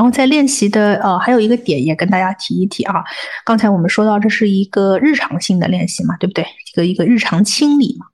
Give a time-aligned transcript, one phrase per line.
[0.00, 3.04] 然后在练习的呃，还有一个点也跟大家提一提啊。
[3.44, 6.42] 刚才我们说到这是一个日常性的练习嘛，对不对？
[6.42, 8.06] 一个一个日常清理嘛，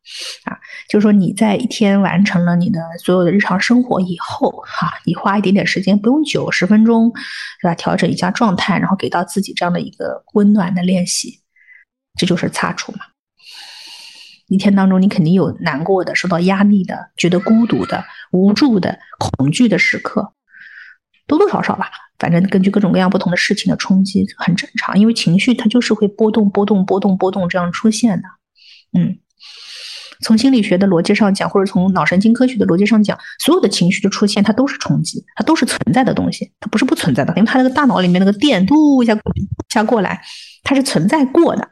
[0.50, 7.12] 啊，就是说你在一天完成了你的所有的日常生活以后，哈，你花一点点时间，不用久，十分钟，
[7.60, 7.74] 是吧？
[7.76, 11.38] 调整一下状态，然后给到自己这样的一个温暖的练习，
[12.18, 12.98] 这就是擦除嘛。
[14.48, 20.32] 一天当中，你肯定有难过的、受到压力的、觉得孤独的、无助的、恐惧的时刻。
[21.26, 24.98] 多多少少吧，反正根据各种各样不同的事情的冲击，很正常。
[24.98, 28.28] 因为情绪它就是会波动、波动、波动、波动这样出现的。
[28.92, 29.18] 嗯，
[30.20, 37.34] 从心理学的逻辑上讲，或者从脑神经科学的逻辑上讲，所有的情绪的出现，它都是冲击，它都是存在的东西，它不是不存在的。
[37.36, 39.18] 因为它那个大脑里面那个电嘟一下一
[39.68, 40.22] 下过来，
[40.62, 41.68] 它是存在过的，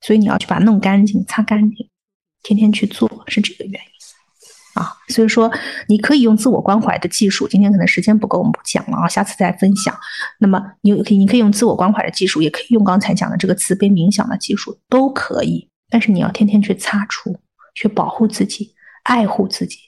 [0.00, 1.88] 所以你要去把它弄干净、擦干净，
[2.42, 3.97] 天天去做，是这个原因。
[4.78, 5.50] 啊，所以说
[5.88, 9.92] 你可以用自我关怀的技术，今天可能时间不够，我们不讲了啊，下次再分享。
[10.38, 15.68] 那么你可以，你可以用自我关怀的技术，也可以用刚才讲的这个慈悲冥想的技术，都可以。
[15.90, 17.36] 但是你要天天去擦除，
[17.74, 19.78] 去保护自己，爱护自己。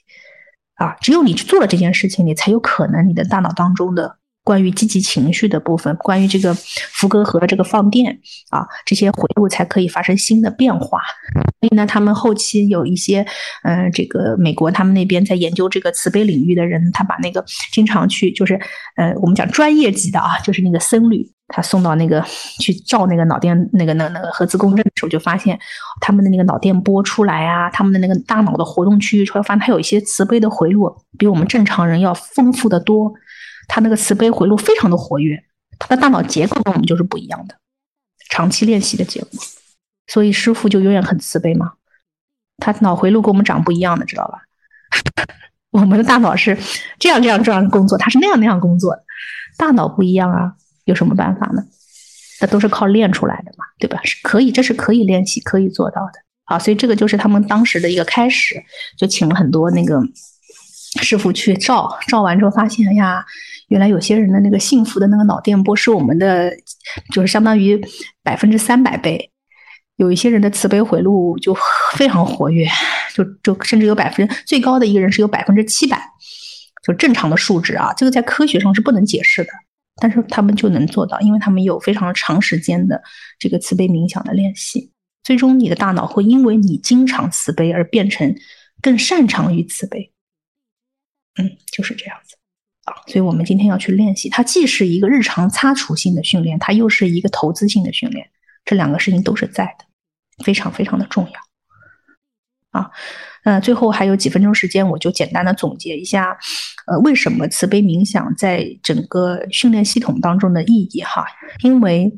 [0.75, 4.17] 啊，只有你去做了这件事情，你才有可能你的大脑当中的。
[4.43, 10.99] 关于积极情绪的部分，关于这个福格和这个放电啊，这些回路才可以发生新的变化。
[11.59, 13.25] 所以呢，他们后期有一些，
[13.63, 18.59] 嗯，这个美国他们那边在研究这个慈悲领域的人，他把那个经常去就是，
[18.95, 22.23] 呃，我们讲专业级的啊，就是那个僧侣，他送到那个
[22.59, 25.57] 去照那个脑电那个那那个核磁共振的时候，就发现
[25.99, 33.13] 他们的那个脑电波出来啊，他们的那个大脑的活动区域出来，发现他有一些慈悲的回路，比我们正常人要丰富的多。
[33.73, 35.41] 他那个慈悲回路非常的活跃，
[35.79, 37.55] 他的大脑结构跟我们就是不一样的，
[38.29, 39.29] 长期练习的结果。
[40.07, 41.71] 所以师傅就永远很慈悲嘛，
[42.57, 44.41] 他脑回路跟我们长不一样的，知道吧？
[45.71, 46.57] 我们的大脑是
[46.99, 49.05] 这样这样这样工作，他是那样那样工作的，
[49.57, 51.63] 大脑不一样啊，有什么办法呢？
[52.41, 54.01] 那都是靠练出来的嘛，对吧？
[54.03, 56.19] 是可以，这是可以练习可以做到的。
[56.43, 58.61] 好，所以这个就是他们当时的一个开始，
[58.97, 60.01] 就请了很多那个
[61.01, 63.25] 师傅去照，照完之后发现，哎呀。
[63.71, 66.51] 原来有些人的那个幸福的那个脑电波是我们的，
[67.13, 67.81] 就是相当于
[68.21, 69.31] 百分之三百倍。
[69.95, 71.55] 有一些人的慈悲回路就
[71.93, 72.67] 非常活跃，
[73.13, 76.03] 就就甚至有百分之最高的一个人是有百分之七百，
[76.83, 79.49] 就正常的数值啊，这个在科学上是不能解释的，
[80.01, 83.01] 但是他们就能做到，因为他们有非常长时间的
[83.39, 84.91] 这个慈悲冥想的练习，
[85.23, 88.35] 最终你的大脑会因为你经常慈悲而变成
[88.81, 90.11] 更擅长于慈悲。
[91.39, 92.35] 嗯，就是这样子。
[92.85, 98.27] 啊，所以我们今天要去练习，它既是一个日常擦除性的训练，它又是一个投资性的训练，
[98.65, 99.85] 这两个事情都是在的，
[100.43, 102.79] 非常非常的重要。
[102.79, 102.89] 啊，
[103.43, 106.37] 那，最后还有几分钟时间，我就简单的总结一下，
[106.87, 111.25] 呃，为什么慈悲冥想在整个训练系统当中的意义哈？
[111.63, 112.17] 因为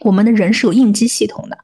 [0.00, 1.58] 我们的人是有应激系统的，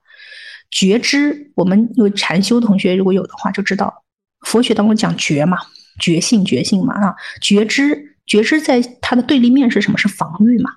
[0.71, 4.05] 觉知，我们有禅修同学如果有的话就知道，
[4.41, 5.57] 佛学当中讲觉嘛。
[5.99, 9.99] 觉性，觉性嘛，啊，觉知，觉知在它的对立面是什么？
[9.99, 10.71] 是防御嘛，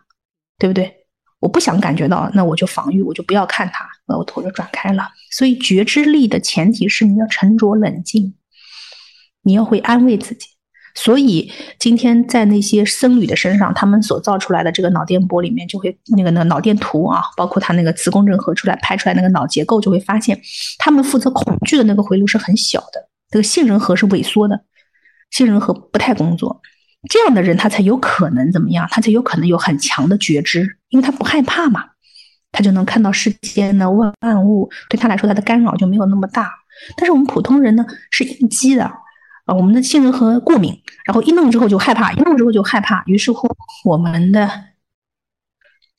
[0.57, 0.96] 对不对？
[1.40, 5.07] 我不想感觉到，那我就防御，我就不要看它，那我头就转开了。
[5.31, 8.34] 所以觉知力的前提是你要沉着冷静，
[9.44, 10.47] 你要会安慰自己。
[10.96, 11.50] 所以
[11.80, 20.38] 今天在那些僧侣的身上，他们所造出来的这个脑电波里面，就会那个那个脑电图啊，包括他那个磁共振合出来拍出来那个脑结构，就会发现
[20.78, 24.59] 他们负责恐惧的那个回路是很小的，这个杏仁核是萎缩的。
[25.32, 26.62] 杏仁核不太工作，
[27.10, 28.88] 这样的人他才有可能怎么样？
[28.90, 31.86] 他才有可能有很强的觉知，因为他不害怕嘛，
[32.52, 34.14] 他就能看到世间的万
[34.44, 36.52] 物，对他来说他的干扰就没有那么大。
[36.98, 38.86] 但是我们普通人呢是应激的
[39.46, 43.48] 啊，我们的杏仁核过敏，然后一弄之后就害怕，一弄之后就害怕，于是乎
[43.86, 44.50] 我们的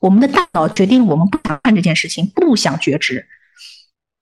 [0.01, 3.27] 我们的大脑决定我们不想看这件事情，不想觉知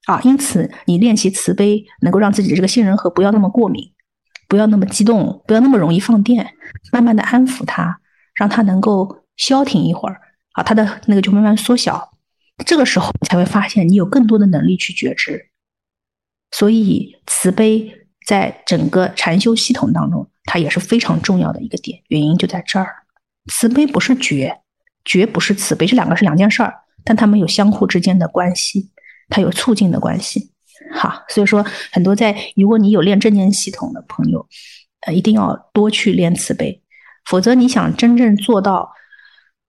[0.05, 3.91] 啊，因此你练习慈悲，能够让自己的这个杏仁核不要那么过敏。
[4.49, 6.55] 不要那么激动，不要那么容易放电，
[6.91, 8.01] 慢慢的安抚他，
[8.33, 10.19] 让他能够消停一会儿，
[10.53, 12.17] 啊，他的那个就慢慢缩小，
[12.65, 15.49] 这个时候你才会发现你有更多的能力去觉知。
[16.51, 17.93] 所以慈悲
[18.25, 22.87] 在整个禅修系统当中，它也是非常重要的一个点，原因就在这儿。
[23.51, 24.61] 慈悲不是觉，
[25.05, 26.73] 觉不是慈悲，这两个是两件事儿，
[27.03, 28.89] 但他们有相互之间的关系，
[29.29, 30.51] 它有促进的关系。
[30.91, 34.47] 好，所以说很多在，如果你有练正念系统的朋友，
[35.01, 36.81] 呃，一定要多去练慈悲，
[37.25, 38.91] 否则你想真正做到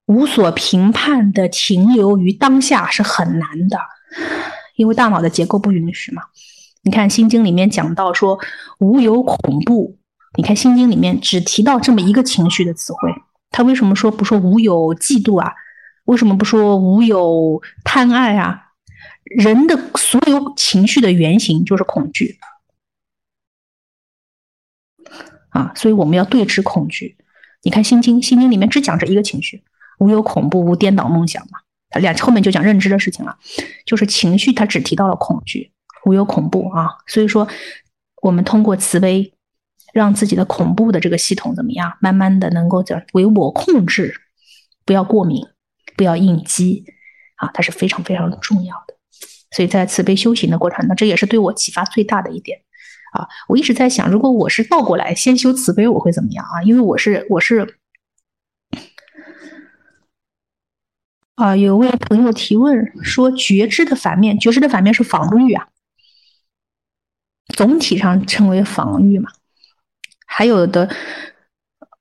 [0.07, 3.79] 无所评判的停留于当下是很难的，
[4.77, 6.23] 因为大脑的结构不允许嘛。
[6.83, 8.39] 你看《心经》里面讲到说
[8.79, 9.99] 无有恐怖，
[10.37, 13.15] 你看《心经》里面只提到这么一个情绪的词汇，
[13.51, 15.53] 他为什么说不说无有嫉妒啊？
[16.07, 18.70] 为什么不说无有贪爱啊？
[19.25, 22.39] 人的所有情绪的原型就是恐惧
[25.51, 27.17] 啊，所以我们要对峙恐惧。
[27.63, 29.63] 你看《心经》，《心经》里面只讲这一个情绪，
[29.99, 31.59] 无有恐怖，无颠倒梦想嘛。
[31.91, 33.39] 它两后面就讲认知的事情了，
[33.85, 35.73] 就是情绪，它只提到了恐惧，
[36.05, 36.89] 无有恐怖啊。
[37.07, 37.49] 所以说，
[38.23, 39.33] 我们通过慈悲，
[39.93, 44.21] 让自己的恐怖的这个系统怎么样，慢慢的能够叫为我控制，
[44.85, 45.47] 不要过敏。
[45.97, 46.87] 不要应激
[47.37, 48.95] 啊，它是非常非常重要的。
[49.51, 52.61] 所以在慈悲修行的过程中，这也是对我启发最大的一点
[53.13, 53.27] 啊。
[53.49, 56.63] 我一直在想，如果我是倒过来先修慈悲，我会怎么样啊？
[56.63, 57.77] 因为我是我是
[61.35, 65.69] 啊，有位朋友提问说，觉知的反面，觉知的反面是防御啊，
[67.49, 69.31] 总体上称为防御嘛，
[70.27, 70.95] 还有的。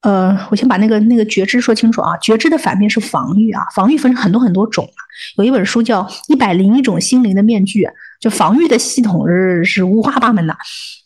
[0.02, 2.16] 呃，我先把那个那个觉知说清楚啊。
[2.20, 5.00] 觉知的反面是防御啊，防御分成很多很多种啊。
[5.36, 7.84] 有一本书叫《一百零一种心灵的面具》，
[8.20, 10.56] 就防御的系统是是五花八门的，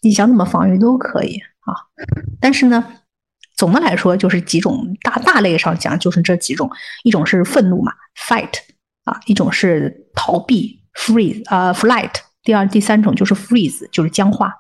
[0.02, 1.74] 你想怎么防御都可以啊。
[2.40, 2.86] 但是呢，
[3.56, 6.70] 总的来说就是几种大大类上讲就是这几种，
[7.04, 8.54] 一种是愤怒嘛，fight
[9.06, 12.12] 啊，一种是逃避，freeze 啊，flight，
[12.44, 14.54] 第二第三种就是 freeze，就是僵化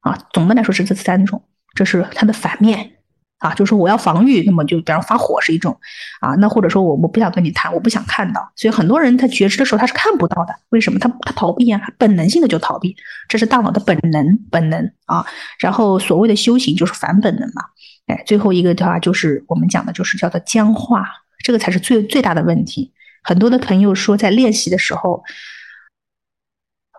[0.00, 0.18] 啊。
[0.32, 1.40] 总的来说是这三种，
[1.76, 2.94] 这是它的反面。
[3.38, 5.78] 啊，就是说我要防御，那么就比方发火是一种，
[6.20, 10.98] 啊，那或者说我我不想跟你谈，我不想看到，所以很多人他觉知的时候他是看不到的，为什么？
[10.98, 12.96] 他他逃避啊，本能性的就逃避，
[13.28, 15.24] 这是大脑的本能本能啊。
[15.60, 17.62] 然后所谓的修行就是反本能嘛，
[18.06, 21.06] 哎，最后一个的话就是我们讲的就是叫做僵化，
[21.44, 22.92] 这个才是最最大的问题。
[23.22, 25.22] 很多的朋友说在练习的时候，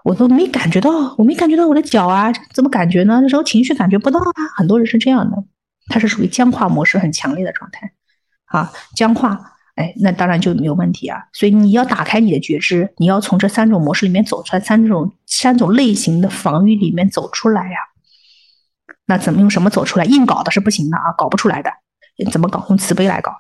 [0.06, 3.20] 我都没感觉到，我没感觉到我的脚啊，怎么感觉呢？
[3.22, 5.44] 那时候情绪感觉不到啊，很多人是这样的。
[5.90, 7.92] 它是属于僵化模式很强烈的状态，
[8.46, 9.40] 啊，僵化，
[9.76, 11.24] 哎，那当然就没有问题啊。
[11.34, 17.78] 所以你要打开你的觉知，你要从这三种模式里面走出来，三种三种类型的防御里面走出来呀。
[19.06, 20.06] 那怎么用什么走出来？
[20.06, 21.72] 硬搞的是不行的啊，搞不出来的。
[22.32, 22.66] 怎么搞？
[22.68, 23.32] 用慈悲来搞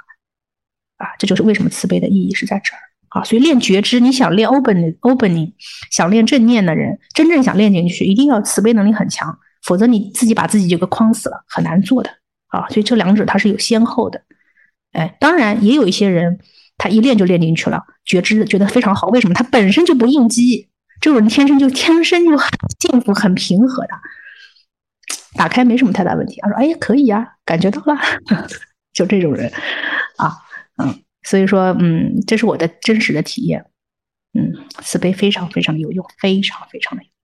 [0.95, 1.07] 啊！
[1.19, 2.79] 这就是为什么慈悲的意义是在这儿
[3.09, 3.23] 啊。
[3.25, 5.51] 所以练觉知，你想练 opening opening，
[5.91, 12.09] 想练正念的人，真正想练进去，一定要慈悲能力很强，否则你自己把自己就给框死了，很难做的。
[12.49, 14.21] 啊，所以这两者它是有先后的，
[14.91, 16.39] 哎，当然也有一些人，
[16.77, 19.07] 他一练就练进去了，觉知觉得非常好。
[19.07, 19.33] 为什么？
[19.33, 20.69] 他本身就不应激，
[20.99, 22.49] 这种人天生就天生就很
[22.79, 23.89] 幸福、很平和的，
[25.35, 26.39] 打开没什么太大问题。
[26.41, 27.99] 他说：“哎，可以呀，感觉到了。
[28.93, 29.51] ”就这种人
[30.17, 30.33] 啊，
[30.77, 33.63] 嗯，所以说，嗯，这是我的真实的体验，
[34.33, 34.51] 嗯，
[34.81, 37.18] 慈悲非常非常有用，非常非常的有用。